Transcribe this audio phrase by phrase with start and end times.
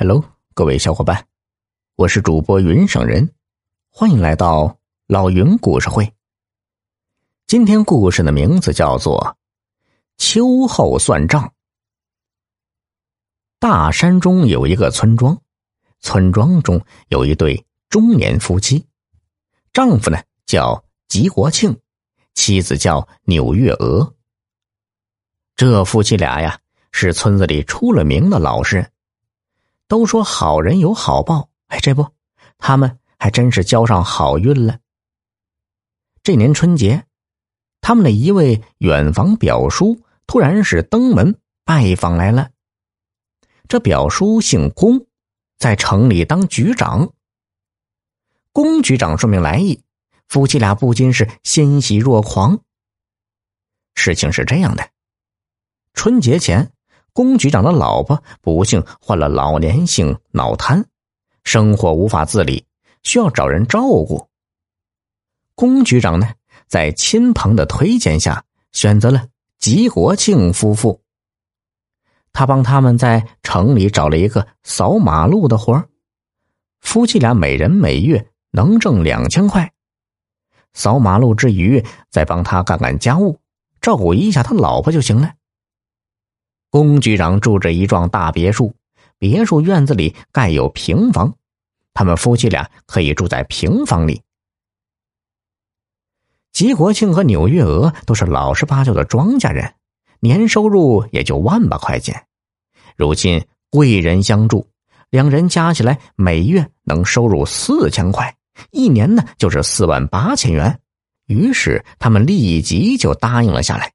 [0.00, 1.26] Hello，各位小伙伴，
[1.96, 3.34] 我是主播云省人，
[3.90, 4.78] 欢迎来到
[5.08, 6.14] 老云故事会。
[7.48, 9.36] 今天故事的名字叫做
[10.16, 11.42] 《秋后算账》。
[13.58, 15.36] 大山中有一个村庄，
[15.98, 18.86] 村庄中有一对中年夫妻，
[19.72, 21.76] 丈夫呢叫吉国庆，
[22.34, 24.14] 妻子叫纽月娥。
[25.56, 26.60] 这夫妻俩呀，
[26.92, 28.92] 是村子里出了名的老实人。
[29.88, 32.06] 都说好人有好报，哎，这不，
[32.58, 34.78] 他们还真是交上好运了。
[36.22, 37.06] 这年春节，
[37.80, 42.50] 他们的一位远房表叔突然是登门拜访来了。
[43.66, 45.06] 这表叔姓龚，
[45.58, 47.12] 在城里当局长。
[48.52, 49.82] 龚局长说明来意，
[50.26, 52.60] 夫妻俩不禁是欣喜若狂。
[53.94, 54.90] 事情是这样的，
[55.94, 56.72] 春节前。
[57.18, 60.86] 龚局长的老婆不幸患了老年性脑瘫，
[61.42, 62.64] 生活无法自理，
[63.02, 64.28] 需要找人照顾。
[65.56, 66.30] 龚局长呢，
[66.68, 69.26] 在亲朋的推荐下，选择了
[69.58, 71.02] 吉国庆夫妇。
[72.32, 75.86] 他帮他们在城里找了一个扫马路的活
[76.78, 79.72] 夫妻俩每人每月能挣两千块。
[80.72, 83.40] 扫马路之余，再帮他干干家务，
[83.80, 85.32] 照顾一下他老婆就行了。
[86.70, 88.74] 龚局长住着一幢大别墅，
[89.18, 91.34] 别墅院子里盖有平房，
[91.94, 94.20] 他们夫妻俩可以住在平房里。
[96.52, 99.74] 吉国庆和钮月娥都是老实巴交的庄稼人，
[100.20, 102.26] 年收入也就万把块钱。
[102.96, 104.66] 如今贵人相助，
[105.08, 108.36] 两人加起来每月能收入四千块，
[108.72, 110.80] 一年呢就是四万八千元。
[111.26, 113.92] 于是他们立即就答应了下来。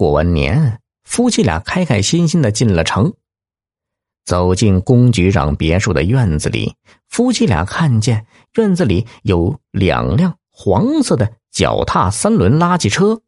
[0.00, 3.12] 过完年，夫妻俩开开心心的进了城。
[4.24, 6.74] 走进龚局长别墅的院子里，
[7.06, 13.20] 夫妻俩看见院子里有两辆黄色的脚踏三轮垃圾车，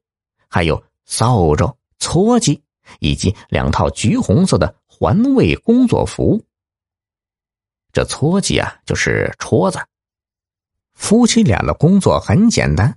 [0.49, 2.63] 还有扫帚、撮箕，
[3.01, 6.43] 以及两套橘红色的环卫工作服。
[7.93, 9.79] 这撮箕啊，就是戳子。
[10.95, 12.97] 夫妻俩的工作很简单，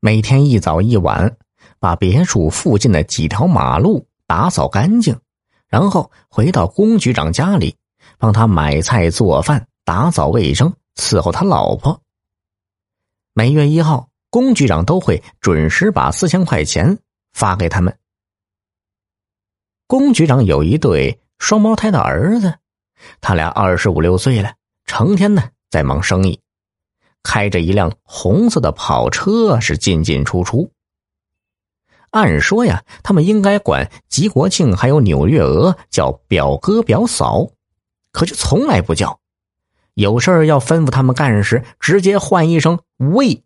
[0.00, 1.38] 每天一早一晚。
[1.86, 5.20] 把别墅附近的几条马路打扫干净，
[5.68, 7.76] 然后回到龚局长家里，
[8.18, 12.02] 帮他买菜做饭、打扫卫生、伺候他老婆。
[13.34, 16.98] 每月一号，龚局长都会准时把四千块钱
[17.32, 17.96] 发给他们。
[19.86, 22.52] 龚局长有一对双胞胎的儿子，
[23.20, 24.54] 他俩二十五六岁了，
[24.86, 26.40] 成天呢在忙生意，
[27.22, 30.68] 开着一辆红色的跑车，是进进出出。
[32.16, 37.46] 按说呀，他们应该管吉国庆还有纽月娥叫表哥表嫂，
[38.10, 39.20] 可却从来不叫。
[39.92, 43.44] 有事儿要吩咐他们干时，直接唤一声“喂”。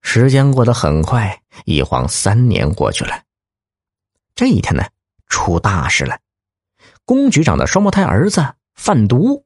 [0.00, 3.20] 时间过得很快，一晃三年过去了。
[4.36, 4.84] 这一天呢，
[5.26, 6.20] 出大事了。
[7.04, 9.44] 龚局长的双胞胎儿子贩毒，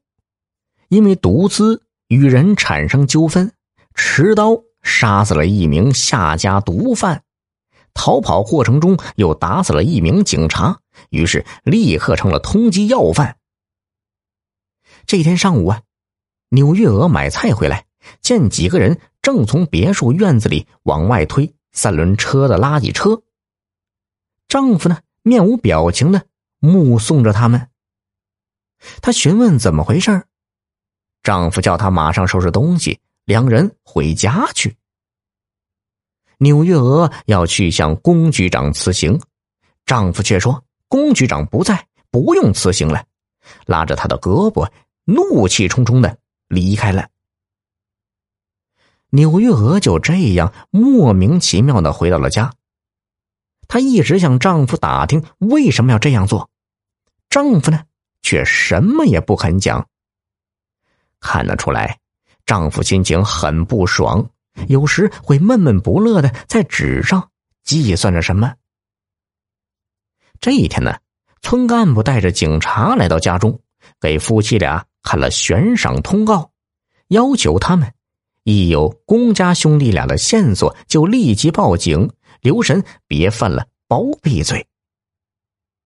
[0.89, 3.51] 因为毒资与人产生纠纷，
[3.95, 4.61] 持刀。
[4.83, 7.23] 杀死了一名下家毒贩，
[7.93, 10.79] 逃跑过程中又打死了一名警察，
[11.09, 13.37] 于是立刻成了通缉要犯。
[15.05, 15.81] 这天上午啊，
[16.49, 17.85] 钮月娥买菜回来，
[18.21, 23.23] 见几个人正从别墅院子里往外推三轮车的垃圾车。
[24.47, 26.27] 丈夫呢，面无表情的
[26.59, 27.69] 目送着他们。
[29.01, 30.25] 她询问怎么回事
[31.23, 32.99] 丈夫叫她马上收拾东西。
[33.25, 34.75] 两人回家去。
[36.37, 39.19] 纽月娥要去向龚局长辞行，
[39.85, 43.05] 丈夫却说：“龚局长不在，不用辞行了。”
[43.65, 44.69] 拉着她的胳膊，
[45.05, 46.17] 怒气冲冲的
[46.47, 47.07] 离开了。
[49.09, 52.53] 纽月娥就这样莫名其妙的回到了家。
[53.67, 56.49] 她一直向丈夫打听为什么要这样做，
[57.29, 57.85] 丈夫呢
[58.21, 59.87] 却什么也不肯讲。
[61.19, 61.99] 看得出来。
[62.45, 64.29] 丈夫心情很不爽，
[64.67, 67.29] 有时会闷闷不乐的在纸上
[67.63, 68.53] 计算着什么。
[70.39, 70.97] 这一天呢，
[71.41, 73.59] 村干部带着警察来到家中，
[74.01, 76.51] 给夫妻俩看了悬赏通告，
[77.07, 77.93] 要求他们
[78.43, 82.11] 一有龚家兄弟俩的线索就立即报警，
[82.41, 84.67] 留神别犯了包庇罪。